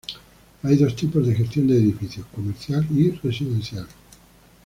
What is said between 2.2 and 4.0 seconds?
comercial y residencial.